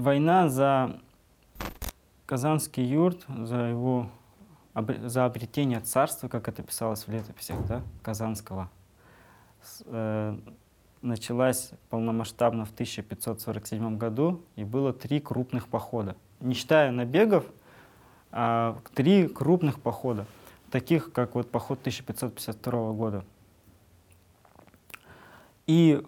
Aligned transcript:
война 0.00 0.48
за 0.48 0.98
Казанский 2.26 2.84
юрт, 2.84 3.26
за 3.28 3.56
его 3.56 4.10
за 4.74 5.24
обретение 5.24 5.80
царства, 5.80 6.28
как 6.28 6.48
это 6.48 6.62
писалось 6.62 7.06
в 7.06 7.10
летописях 7.10 7.64
да, 7.66 7.82
Казанского, 8.02 8.70
э, 9.84 10.38
началась 11.02 11.72
полномасштабно 11.90 12.64
в 12.64 12.70
1547 12.70 13.98
году, 13.98 14.42
и 14.56 14.64
было 14.64 14.92
три 14.92 15.20
крупных 15.20 15.68
похода. 15.68 16.16
Не 16.40 16.54
считая 16.54 16.92
набегов, 16.92 17.44
а 18.30 18.78
три 18.94 19.26
крупных 19.26 19.80
похода, 19.80 20.24
таких 20.70 21.12
как 21.12 21.34
вот 21.34 21.50
поход 21.50 21.80
1552 21.80 22.92
года. 22.92 23.24
И 25.66 26.02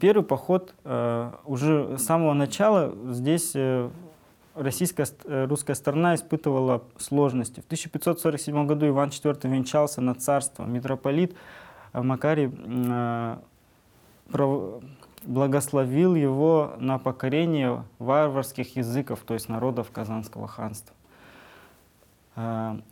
первый 0.00 0.24
поход 0.24 0.74
э, 0.84 1.32
уже 1.44 1.98
с 1.98 2.04
самого 2.04 2.32
начала 2.32 2.94
здесь 3.12 3.52
э, 3.54 3.90
российская, 4.56 5.06
э, 5.24 5.46
русская 5.46 5.74
сторона 5.74 6.14
испытывала 6.14 6.82
сложности. 6.98 7.60
В 7.60 7.64
1547 7.66 8.66
году 8.66 8.88
Иван 8.88 9.10
IV 9.10 9.48
венчался 9.48 10.00
на 10.00 10.14
царство. 10.14 10.64
Митрополит 10.64 11.36
э, 11.92 12.02
Макарий 12.02 12.50
э, 12.52 13.36
благословил 15.24 16.14
его 16.14 16.74
на 16.78 16.98
покорение 16.98 17.84
варварских 17.98 18.76
языков, 18.76 19.20
то 19.26 19.34
есть 19.34 19.48
народов 19.48 19.90
Казанского 19.92 20.48
ханства. 20.48 20.94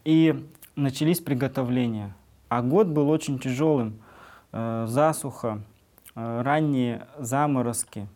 И 0.04 0.48
начались 0.74 1.20
приготовления. 1.20 2.14
А 2.48 2.62
год 2.62 2.86
был 2.86 3.10
очень 3.10 3.38
тяжелым. 3.38 3.98
Засуха, 4.52 5.60
ранние 6.14 7.06
заморозки. 7.18 8.06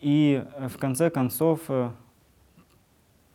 И 0.00 0.44
в 0.68 0.78
конце 0.78 1.10
концов 1.10 1.60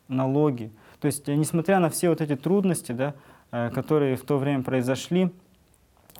налоги. 0.08 0.72
То 1.00 1.06
есть, 1.06 1.28
несмотря 1.28 1.80
на 1.80 1.90
все 1.90 2.10
вот 2.10 2.22
эти 2.22 2.36
трудности, 2.36 2.92
да, 2.92 3.14
которые 3.50 4.16
в 4.16 4.24
то 4.24 4.38
время 4.38 4.64
произошли, 4.64 5.32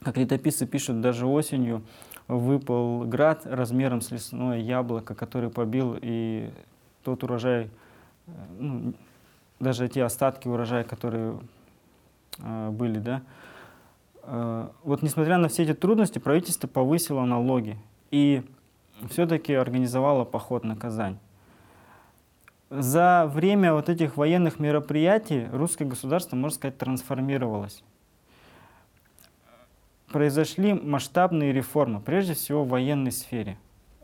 как 0.02 0.18
летописцы 0.18 0.66
пишут, 0.66 1.02
даже 1.02 1.26
осенью 1.26 1.84
выпал 2.28 3.06
град 3.06 3.46
размером 3.46 4.02
с 4.02 4.12
лесное 4.12 4.60
яблоко, 4.60 5.16
который 5.16 5.50
побил 5.50 5.98
и 6.02 6.52
тот 7.04 7.24
урожай, 7.24 7.70
ну, 8.60 8.94
даже 9.60 9.88
те 9.88 10.04
остатки 10.04 10.48
урожая, 10.48 10.84
которые 10.84 11.40
э, 12.40 12.70
были, 12.70 13.00
да. 13.00 13.22
Э, 14.28 14.70
вот 14.84 15.02
несмотря 15.02 15.38
на 15.38 15.48
все 15.48 15.64
эти 15.64 15.74
трудности, 15.74 16.20
правительство 16.20 16.68
повысило 16.68 17.26
налоги 17.26 17.78
и 18.12 18.44
все-таки 19.10 19.54
организовало 19.54 20.24
поход 20.24 20.64
на 20.64 20.76
Казань. 20.76 21.18
За 22.70 23.30
время 23.34 23.74
вот 23.74 23.90
этих 23.90 24.18
военных 24.18 24.60
мероприятий 24.60 25.48
русское 25.52 25.86
государство, 25.86 26.36
можно 26.36 26.56
сказать, 26.56 26.78
трансформировалось 26.78 27.84
произошли 30.12 30.74
масштабные 30.74 31.52
реформы, 31.52 32.00
прежде 32.00 32.34
всего 32.34 32.64
в 32.64 32.70
военной 32.70 33.12
сфере, 33.12 33.58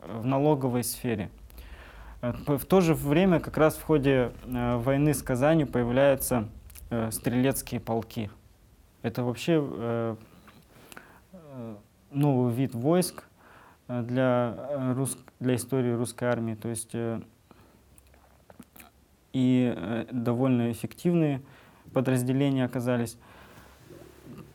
в 0.05 0.25
налоговой 0.25 0.83
сфере. 0.83 1.29
Э, 2.21 2.33
в 2.47 2.65
то 2.65 2.81
же 2.81 2.93
время 2.93 3.39
как 3.39 3.57
раз 3.57 3.75
в 3.75 3.83
ходе 3.83 4.31
э, 4.45 4.77
войны 4.77 5.13
с 5.13 5.21
Казанью 5.21 5.67
появляются 5.67 6.49
э, 6.89 7.09
стрелецкие 7.11 7.79
полки. 7.79 8.29
Это 9.03 9.23
вообще 9.23 10.15
новый 12.09 12.53
вид 12.53 12.73
войск 12.73 13.25
для, 13.87 14.93
рус... 14.95 15.17
для 15.39 15.55
истории 15.55 15.91
русской 15.91 16.25
армии. 16.25 16.55
То 16.55 16.69
есть 16.69 16.95
и 19.33 20.05
довольно 20.11 20.71
эффективные 20.71 21.41
подразделения 21.93 22.65
оказались 22.65 23.17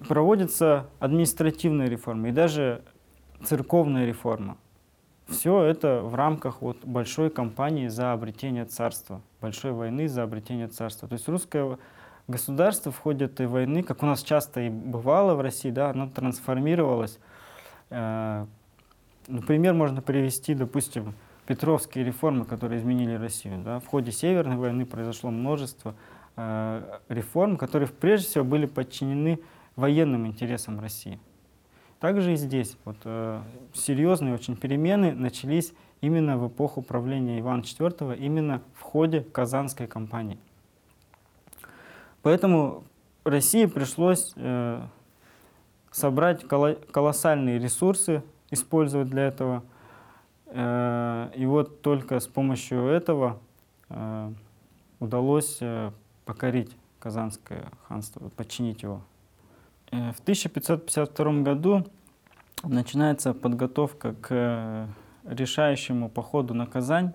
проводится 0.08 0.86
административная 1.00 1.88
реформа 1.88 2.28
и 2.28 2.32
даже 2.32 2.82
церковная 3.44 4.06
реформа. 4.06 4.56
Все 5.26 5.62
это 5.62 6.00
в 6.00 6.14
рамках 6.14 6.62
вот 6.62 6.84
большой 6.84 7.30
кампании 7.30 7.88
за 7.88 8.12
обретение 8.12 8.64
царства, 8.64 9.20
большой 9.40 9.72
войны 9.72 10.08
за 10.08 10.22
обретение 10.22 10.68
царства. 10.68 11.06
То 11.08 11.14
есть 11.14 11.28
русское 11.28 11.78
государство 12.28 12.92
в 12.92 12.98
ходе 12.98 13.24
этой 13.24 13.46
войны, 13.46 13.82
как 13.82 14.02
у 14.02 14.06
нас 14.06 14.22
часто 14.22 14.60
и 14.60 14.68
бывало 14.68 15.34
в 15.34 15.40
России, 15.40 15.70
да, 15.70 15.90
оно 15.90 16.08
трансформировалось. 16.08 17.18
Э, 17.90 18.46
например, 19.26 19.74
можно 19.74 20.02
привести, 20.02 20.54
допустим, 20.54 21.14
Петровские 21.46 22.04
реформы, 22.04 22.44
которые 22.44 22.78
изменили 22.78 23.14
Россию. 23.14 23.62
Да. 23.64 23.80
В 23.80 23.86
ходе 23.86 24.12
Северной 24.12 24.58
войны 24.58 24.84
произошло 24.84 25.30
множество 25.30 25.94
э, 26.36 26.98
реформ, 27.08 27.56
которые 27.56 27.88
прежде 27.88 28.28
всего 28.28 28.44
были 28.44 28.66
подчинены 28.66 29.40
военным 29.74 30.26
интересам 30.26 30.78
России. 30.78 31.18
Также 32.00 32.34
и 32.34 32.36
здесь 32.36 32.76
вот, 32.84 32.98
э, 33.04 33.40
серьезные 33.72 34.34
очень 34.34 34.56
перемены 34.56 35.12
начались 35.12 35.72
именно 36.02 36.36
в 36.36 36.48
эпоху 36.48 36.82
правления 36.82 37.40
Ивана 37.40 37.62
IV, 37.62 38.18
именно 38.18 38.60
в 38.74 38.82
ходе 38.82 39.22
Казанской 39.22 39.86
кампании. 39.86 40.38
Поэтому 42.28 42.84
России 43.24 43.64
пришлось 43.64 44.34
э, 44.36 44.82
собрать 45.90 46.44
колоссальные 46.46 47.58
ресурсы, 47.58 48.22
использовать 48.50 49.08
для 49.08 49.28
этого. 49.28 49.64
Э, 50.44 51.30
и 51.34 51.46
вот 51.46 51.80
только 51.80 52.20
с 52.20 52.26
помощью 52.26 52.84
этого 52.84 53.38
э, 53.88 54.30
удалось 55.00 55.56
э, 55.62 55.90
покорить 56.26 56.76
Казанское 56.98 57.70
ханство, 57.88 58.28
подчинить 58.36 58.82
его. 58.82 59.00
Э, 59.90 60.12
в 60.12 60.20
1552 60.20 61.32
году 61.40 61.86
начинается 62.62 63.32
подготовка 63.32 64.12
к 64.12 64.26
э, 64.28 64.86
решающему 65.24 66.10
походу 66.10 66.52
на 66.52 66.66
Казань. 66.66 67.14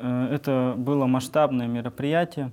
Э, 0.00 0.28
это 0.30 0.76
было 0.78 1.06
масштабное 1.06 1.66
мероприятие. 1.66 2.52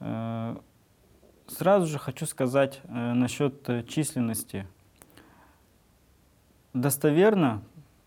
Сразу 0.00 1.86
же 1.86 1.98
хочу 1.98 2.26
сказать 2.26 2.80
насчет 2.88 3.86
численности. 3.88 4.66
Достоверно 6.72 7.62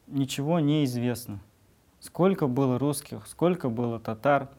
ничего 0.08 0.60
не 0.60 0.86
известно. 0.86 1.40
Сколько 2.00 2.48
было 2.48 2.80
русских, 2.80 3.28
сколько 3.28 3.70
было 3.70 4.00
татар. 4.00 4.50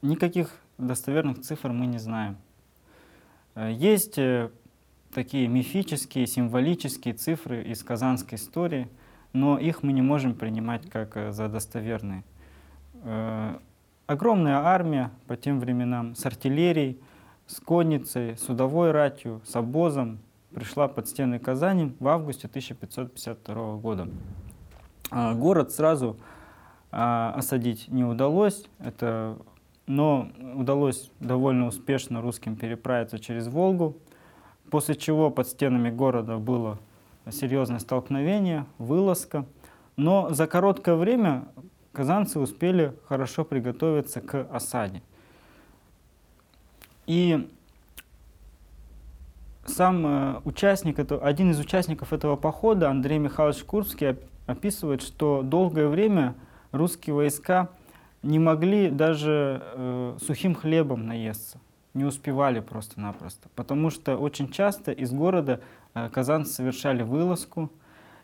Никаких 0.00 0.58
достоверных 0.78 1.40
цифр 1.40 1.70
мы 1.70 1.86
не 1.86 1.98
знаем. 1.98 2.38
Э, 3.54 3.72
есть 3.72 4.18
э, 4.18 4.50
такие 5.12 5.48
мифические, 5.48 6.26
символические 6.26 7.14
цифры 7.14 7.64
из 7.64 7.82
казанской 7.82 8.36
истории, 8.36 8.88
но 9.32 9.58
их 9.58 9.82
мы 9.82 9.92
не 9.92 10.02
можем 10.02 10.34
принимать 10.34 10.88
как 10.88 11.16
э, 11.16 11.32
за 11.32 11.48
достоверные. 11.48 12.24
Огромная 14.08 14.56
армия 14.56 15.10
по 15.26 15.36
тем 15.36 15.60
временам 15.60 16.14
с 16.14 16.24
артиллерией, 16.24 16.98
с 17.46 17.60
конницей, 17.60 18.38
судовой 18.38 18.90
ратью, 18.90 19.42
с 19.44 19.54
обозом 19.54 20.20
пришла 20.54 20.88
под 20.88 21.08
стены 21.08 21.38
Казани 21.38 21.94
в 22.00 22.08
августе 22.08 22.46
1552 22.46 23.76
года. 23.76 24.08
А, 25.10 25.34
город 25.34 25.72
сразу 25.72 26.16
а, 26.90 27.34
осадить 27.36 27.88
не 27.88 28.02
удалось. 28.02 28.64
Это 28.78 29.36
но 29.86 30.30
удалось 30.54 31.10
довольно 31.20 31.66
успешно 31.66 32.22
русским 32.22 32.56
переправиться 32.56 33.18
через 33.18 33.46
Волгу, 33.46 33.98
после 34.70 34.94
чего 34.94 35.30
под 35.30 35.48
стенами 35.48 35.90
города 35.90 36.38
было 36.38 36.78
серьезное 37.30 37.78
столкновение, 37.78 38.64
вылазка. 38.78 39.44
Но 39.96 40.30
за 40.30 40.46
короткое 40.46 40.94
время 40.94 41.48
казанцы 41.92 42.38
успели 42.38 42.94
хорошо 43.06 43.44
приготовиться 43.44 44.20
к 44.20 44.46
осаде. 44.52 45.02
И 47.06 47.48
сам 49.66 50.06
э, 50.06 50.40
участник, 50.44 50.98
один 50.98 51.50
из 51.50 51.58
участников 51.58 52.12
этого 52.12 52.36
похода, 52.36 52.90
Андрей 52.90 53.18
Михайлович 53.18 53.62
Курский, 53.64 54.16
описывает, 54.46 55.02
что 55.02 55.42
долгое 55.42 55.88
время 55.88 56.34
русские 56.72 57.14
войска 57.14 57.70
не 58.22 58.38
могли 58.38 58.90
даже 58.90 59.62
э, 59.74 60.18
сухим 60.24 60.54
хлебом 60.54 61.06
наесться, 61.06 61.60
не 61.94 62.04
успевали 62.04 62.60
просто-напросто, 62.60 63.48
потому 63.54 63.90
что 63.90 64.16
очень 64.16 64.50
часто 64.50 64.92
из 64.92 65.12
города 65.12 65.60
э, 65.94 66.08
казанцы 66.10 66.52
совершали 66.52 67.02
вылазку, 67.02 67.70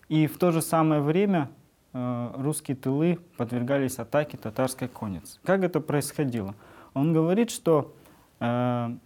и 0.08 0.26
в 0.26 0.38
то 0.38 0.50
же 0.50 0.62
самое 0.62 1.00
время 1.00 1.50
русские 1.94 2.76
тылы 2.76 3.18
подвергались 3.36 3.98
атаке 3.98 4.36
татарской 4.36 4.88
конницы. 4.88 5.38
Как 5.44 5.62
это 5.62 5.80
происходило? 5.80 6.54
Он 6.92 7.12
говорит, 7.12 7.50
что 7.50 7.94
э, 8.40 8.96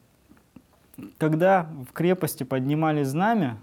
когда 1.18 1.68
в 1.88 1.92
крепости 1.92 2.44
поднимали 2.44 3.02
знамя, 3.02 3.58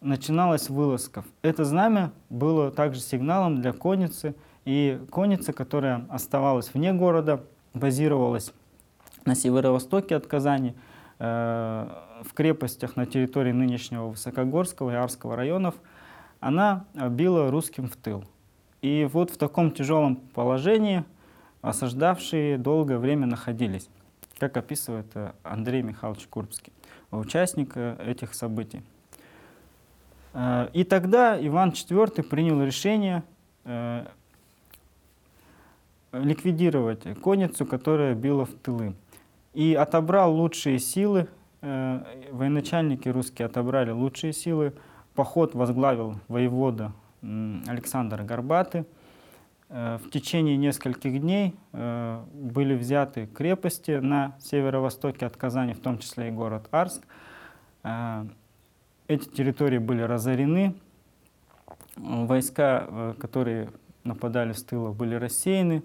начиналась 0.00 0.70
вылазка. 0.70 1.24
Это 1.42 1.64
знамя 1.64 2.12
было 2.30 2.70
также 2.70 3.00
сигналом 3.00 3.60
для 3.60 3.72
конницы– 3.72 4.34
И 4.68 5.00
конница, 5.10 5.54
которая 5.54 6.04
оставалась 6.10 6.74
вне 6.74 6.92
города, 6.92 7.42
базировалась 7.72 8.52
на 9.24 9.34
северо-востоке 9.34 10.14
от 10.14 10.26
Казани, 10.26 10.74
э, 11.18 11.88
в 12.22 12.34
крепостях 12.34 12.94
на 12.94 13.06
территории 13.06 13.52
нынешнего 13.52 14.08
Высокогорского 14.08 14.90
и 14.90 14.94
Арского 14.94 15.36
районов, 15.36 15.74
она 16.40 16.84
била 16.94 17.50
русским 17.50 17.88
в 17.88 17.96
тыл. 17.96 18.24
И 18.82 19.08
вот 19.12 19.30
в 19.30 19.36
таком 19.38 19.72
тяжелом 19.72 20.16
положении 20.16 21.04
осаждавшие 21.62 22.58
долгое 22.58 22.98
время 22.98 23.26
находились, 23.26 23.88
как 24.38 24.56
описывает 24.56 25.06
э, 25.14 25.32
Андрей 25.42 25.82
Михайлович 25.82 26.26
Курбский, 26.28 26.72
участник 27.10 27.72
э, 27.74 27.96
этих 28.06 28.34
событий. 28.34 28.82
Э, 30.32 30.68
и 30.72 30.84
тогда 30.84 31.38
Иван 31.44 31.70
IV 31.70 32.22
принял 32.22 32.62
решение 32.62 33.22
ликвидировать 36.12 37.02
конницу, 37.20 37.66
которая 37.66 38.14
била 38.14 38.46
в 38.46 38.54
тылы. 38.54 38.94
И 39.52 39.74
отобрал 39.74 40.34
лучшие 40.34 40.78
силы, 40.78 41.28
военачальники 41.60 43.10
русские 43.10 43.44
отобрали 43.44 43.90
лучшие 43.90 44.32
силы, 44.32 44.72
поход 45.18 45.56
возглавил 45.56 46.14
воевода 46.28 46.92
Александр 47.22 48.22
Горбатый. 48.22 48.84
Э, 49.68 49.98
в 49.98 50.10
течение 50.10 50.56
нескольких 50.56 51.20
дней 51.20 51.56
э, 51.72 52.22
были 52.32 52.76
взяты 52.76 53.26
крепости 53.26 53.90
на 53.90 54.36
северо-востоке 54.38 55.26
от 55.26 55.36
Казани, 55.36 55.74
в 55.74 55.80
том 55.80 55.98
числе 55.98 56.28
и 56.28 56.30
город 56.30 56.68
Арск. 56.70 57.02
Э, 57.82 58.26
эти 59.08 59.28
территории 59.28 59.78
были 59.78 60.02
разорены, 60.02 60.76
войска, 61.96 63.16
которые 63.18 63.70
нападали 64.04 64.52
с 64.52 64.62
тыла, 64.62 64.92
были 64.92 65.16
рассеяны. 65.16 65.82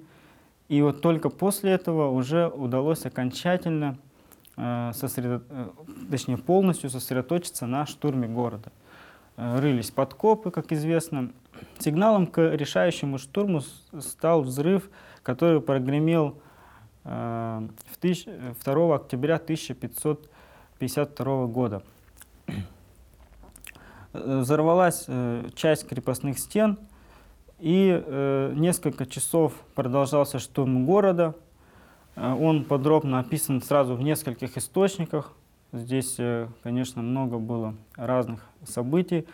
И 0.69 0.79
вот 0.83 1.01
только 1.01 1.29
после 1.29 1.71
этого 1.71 2.11
уже 2.11 2.49
удалось 2.49 3.07
окончательно, 3.07 3.97
сосредо... 4.55 5.41
точнее 6.11 6.37
полностью 6.37 6.91
сосредоточиться 6.91 7.65
на 7.65 7.87
штурме 7.87 8.27
города. 8.27 8.71
Рылись 9.35 9.91
подкопы, 9.91 10.51
как 10.51 10.71
известно, 10.71 11.31
Сигналом 11.79 12.27
к 12.27 12.55
решающему 12.55 13.17
штурму 13.17 13.61
стал 13.99 14.43
взрыв, 14.43 14.89
который 15.21 15.59
прогремел 15.61 16.37
э, 17.03 17.67
в 17.91 17.97
тысяч, 17.97 18.25
2 18.63 18.95
октября 18.95 19.35
1552 19.35 21.47
года. 21.47 21.83
Взорвалась 24.13 25.03
э, 25.07 25.49
часть 25.55 25.85
крепостных 25.87 26.39
стен, 26.39 26.79
и 27.59 28.01
э, 28.05 28.53
несколько 28.55 29.05
часов 29.05 29.53
продолжался 29.75 30.39
штурм 30.39 30.85
города. 30.85 31.35
Э, 32.15 32.33
он 32.33 32.65
подробно 32.65 33.19
описан 33.19 33.61
сразу 33.61 33.95
в 33.95 34.01
нескольких 34.01 34.57
источниках. 34.57 35.33
Здесь, 35.73 36.17
э, 36.19 36.47
конечно, 36.61 37.01
много 37.01 37.39
было 37.39 37.73
разных 37.95 38.45
событий. 38.63 39.25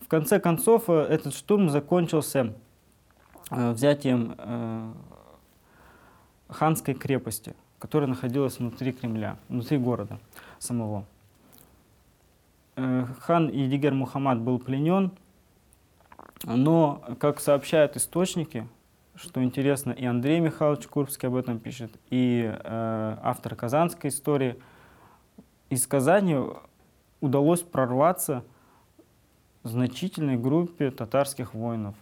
В 0.00 0.08
конце 0.08 0.40
концов, 0.40 0.84
э, 0.88 0.94
этот 0.94 1.34
штурм 1.34 1.68
закончился 1.68 2.54
э, 3.50 3.72
взятием 3.72 4.94
ханской 6.48 6.94
крепости, 6.94 7.54
которая 7.78 8.08
находилась 8.08 8.58
внутри 8.58 8.92
Кремля, 8.92 9.36
внутри 9.48 9.76
города 9.76 10.18
самого. 10.58 11.04
Хан 12.76 13.48
Едигер 13.48 13.92
Мухаммад 13.92 14.40
был 14.40 14.58
пленен, 14.58 15.12
но, 16.44 17.02
как 17.20 17.40
сообщают 17.40 17.96
источники, 17.96 18.66
что 19.16 19.42
интересно, 19.42 19.92
и 19.92 20.04
Андрей 20.04 20.40
Михайлович 20.40 20.86
Курбский 20.86 21.28
об 21.28 21.34
этом 21.34 21.58
пишет, 21.58 21.90
и 22.10 22.52
автор 22.64 23.54
казанской 23.54 24.10
истории, 24.10 24.56
из 25.70 25.86
Казани 25.86 26.36
удалось 27.20 27.62
прорваться 27.62 28.44
значительной 29.62 30.36
группе 30.36 30.90
татарских 30.90 31.54
воинов. 31.54 31.94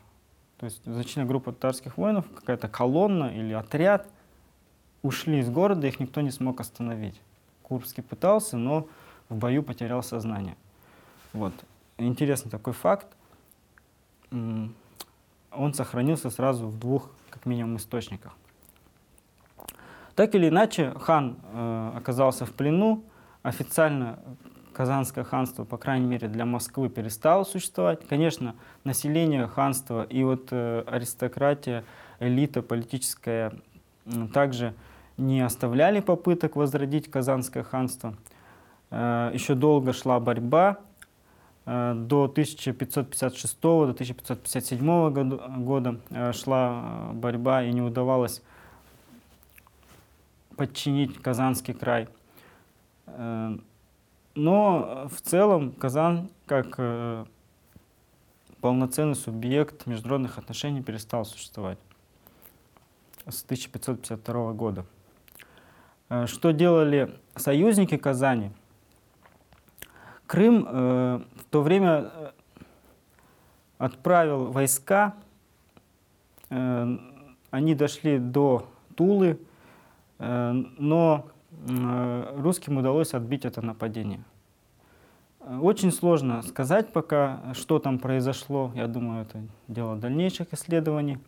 То 0.58 0.66
есть 0.66 0.82
значительная 0.84 1.26
группа 1.26 1.52
татарских 1.52 1.96
воинов, 1.96 2.26
какая-то 2.34 2.69
колонна 2.69 3.25
или 3.34 3.52
отряд, 3.52 4.08
ушли 5.02 5.38
из 5.38 5.50
города, 5.50 5.87
их 5.87 6.00
никто 6.00 6.20
не 6.20 6.31
смог 6.31 6.61
остановить. 6.61 7.20
Курбский 7.62 8.02
пытался, 8.02 8.56
но 8.56 8.87
в 9.28 9.37
бою 9.37 9.62
потерял 9.62 10.02
сознание. 10.02 10.56
Вот. 11.32 11.52
Интересный 11.99 12.50
такой 12.50 12.72
факт. 12.72 13.06
Он 14.31 15.75
сохранился 15.75 16.31
сразу 16.31 16.66
в 16.66 16.78
двух, 16.78 17.11
как 17.31 17.46
минимум, 17.46 17.76
источниках. 17.76 18.37
Так 20.14 20.34
или 20.34 20.49
иначе, 20.49 20.93
хан 20.99 21.37
э, 21.52 21.93
оказался 21.96 22.46
в 22.46 22.52
плену. 22.52 23.02
Официально 23.44 24.19
Казанское 24.73 25.23
ханство, 25.23 25.64
по 25.64 25.76
крайней 25.76 26.06
мере 26.06 26.29
для 26.29 26.46
Москвы, 26.46 26.88
перестало 26.88 27.44
существовать. 27.44 28.00
Конечно, 28.08 28.55
население 28.85 29.46
ханства 29.46 30.02
и 30.05 30.25
вот 30.25 30.49
э, 30.50 30.82
аристократия, 30.87 31.85
элита 32.20 32.62
политическая 32.62 33.52
также 34.32 34.75
не 35.19 35.43
оставляли 35.43 36.00
попыток 36.00 36.56
возродить 36.56 37.11
Казанское 37.11 37.62
ханство. 37.62 38.14
Э, 38.91 39.31
еще 39.35 39.55
долго 39.55 39.93
шла 39.93 40.19
борьба. 40.20 40.79
Э, 41.67 41.93
до 41.94 42.25
1556 42.25 43.61
до 43.61 43.90
1557 43.90 45.64
года, 45.64 46.00
шла 46.32 47.11
борьба 47.12 47.62
и 47.62 47.73
не 47.75 47.82
удавалось 47.82 48.43
подчинить 50.56 51.20
Казанский 51.20 51.75
край. 51.75 52.08
Э, 53.06 53.56
но 54.34 55.08
в 55.08 55.20
целом 55.20 55.72
Казан 55.72 56.28
как 56.46 56.74
э, 56.78 57.24
полноценный 58.60 59.14
субъект 59.14 59.86
международных 59.86 60.38
отношений 60.38 60.82
перестал 60.82 61.24
существовать 61.24 61.78
с 63.26 63.44
1552 63.44 64.52
года. 64.52 64.86
Э, 66.08 66.26
что 66.26 66.52
делали 66.52 67.14
союзники 67.36 67.96
Казани? 67.96 68.50
Крым 70.26 70.66
э, 70.68 71.20
в 71.37 71.44
то 71.50 71.62
время 71.62 72.11
э, 72.12 72.30
отправил 73.78 74.50
войска, 74.50 75.14
э, 76.50 76.99
они 77.50 77.75
дошли 77.76 78.18
до 78.18 78.68
Тулы, 78.96 79.38
э, 80.18 80.52
но 80.78 81.26
Э, 81.26 81.34
русским 82.37 82.78
удалось 82.78 83.14
отбить 83.14 83.44
это 83.44 83.62
нападение. 83.62 84.25
Э, 85.40 85.59
очень 85.59 85.92
сложно 85.92 86.42
сказать 86.42 86.92
пока, 86.92 87.54
что 87.54 87.78
там 87.78 87.99
произошло. 87.99 88.73
Я 88.75 88.87
думаю, 88.87 89.23
это 89.23 89.42
дело 89.68 89.97
дальнейших 89.97 90.52
исследований. 90.52 91.18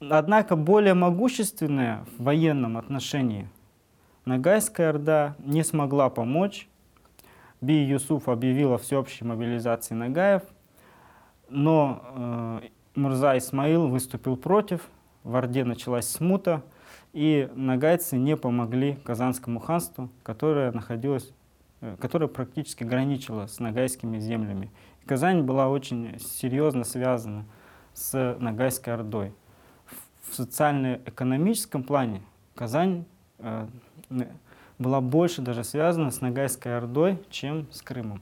Однако 0.00 0.54
более 0.56 0.94
могущественная 0.94 2.04
в 2.16 2.22
военном 2.22 2.76
отношении 2.76 3.48
Нагайская 4.24 4.90
Орда 4.90 5.34
не 5.38 5.64
смогла 5.64 6.08
помочь. 6.08 6.68
Би 7.60 7.82
Юсуф 7.84 8.28
объявила 8.28 8.78
всеобщей 8.78 9.24
мобилизации 9.24 9.94
Нагаев, 9.94 10.42
но 11.48 12.02
э, 12.14 12.60
Мурза 12.94 13.36
Исмаил 13.38 13.88
выступил 13.88 14.36
против, 14.36 14.82
в 15.24 15.34
Орде 15.34 15.64
началась 15.64 16.08
смута, 16.08 16.62
и 17.12 17.50
нагайцы 17.54 18.16
не 18.16 18.36
помогли 18.36 18.96
Казанскому 19.04 19.60
ханству, 19.60 20.10
которое 20.22 20.72
находилось, 20.72 21.32
э, 21.80 21.96
которое 22.00 22.28
практически 22.28 22.84
граничило 22.84 23.46
с 23.46 23.58
нагайскими 23.58 24.18
землями. 24.18 24.70
И 25.02 25.06
Казань 25.06 25.42
была 25.42 25.68
очень 25.68 26.18
серьезно 26.18 26.84
связана 26.84 27.44
с 27.94 28.36
Нагайской 28.38 28.94
Ордой. 28.94 29.32
В 30.28 30.34
социально-экономическом 30.34 31.82
плане 31.82 32.22
Казань 32.54 33.04
э, 33.38 33.66
была 34.78 35.00
больше 35.00 35.42
даже 35.42 35.64
связана 35.64 36.10
с 36.10 36.20
Нагайской 36.20 36.76
Ордой, 36.76 37.18
чем 37.30 37.66
с 37.72 37.82
Крымом. 37.82 38.20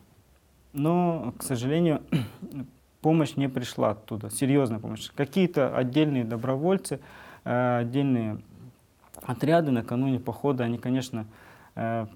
Но, 0.72 1.34
к 1.38 1.42
сожалению, 1.42 2.02
помощь 3.00 3.36
не 3.36 3.48
пришла 3.48 3.90
оттуда, 3.90 4.30
серьезная 4.30 4.78
помощь. 4.78 5.10
Какие-то 5.14 5.76
отдельные 5.76 6.24
добровольцы, 6.24 7.00
э, 7.44 7.78
отдельные 7.80 8.38
отряды 9.26 9.70
накануне 9.70 10.18
похода, 10.20 10.64
они, 10.64 10.78
конечно, 10.78 11.26
э, 11.74 12.06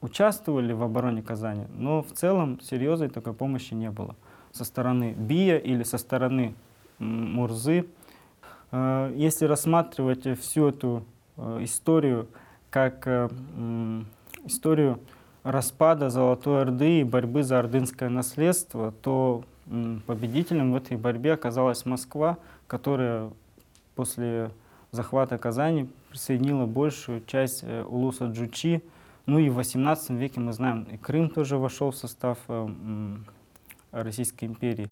участвовали 0.00 0.72
в 0.72 0.82
обороне 0.82 1.22
Казани, 1.22 1.64
но 1.76 2.02
в 2.02 2.12
целом 2.12 2.60
серьезной 2.60 3.08
такой 3.08 3.32
помощи 3.32 3.74
не 3.74 3.90
было 3.90 4.14
со 4.52 4.64
стороны 4.64 5.14
Бия 5.16 5.58
или 5.58 5.82
со 5.82 5.98
стороны 5.98 6.54
Мурзы. 6.98 7.86
Э, 8.70 9.12
если 9.16 9.46
рассматривать 9.46 10.38
всю 10.38 10.68
эту 10.68 11.04
э, 11.36 11.58
историю 11.62 12.28
как 12.70 13.30
историю 14.44 14.98
распада 15.44 16.10
Золотой 16.10 16.62
Орды 16.62 17.00
и 17.00 17.04
борьбы 17.04 17.44
за 17.44 17.60
ордынское 17.60 18.08
наследство, 18.08 18.92
то 19.00 19.44
победителем 20.06 20.72
в 20.72 20.76
этой 20.76 20.96
борьбе 20.96 21.34
оказалась 21.34 21.86
Москва, 21.86 22.36
которая 22.66 23.30
после 23.94 24.50
захвата 24.94 25.38
Казани 25.38 25.88
присоединила 26.10 26.66
большую 26.66 27.22
часть 27.26 27.64
э, 27.64 27.82
улуса 27.82 28.26
Джучи. 28.26 28.82
Ну 29.26 29.38
и 29.38 29.48
в 29.48 29.54
18 29.54 30.10
веке 30.10 30.40
мы 30.40 30.52
знаем, 30.52 30.86
и 30.92 30.96
Крым 30.96 31.30
тоже 31.30 31.56
вошел 31.58 31.90
в 31.90 31.96
состав 31.96 32.38
э, 32.48 32.68
Российской 33.92 34.46
империи. 34.46 34.88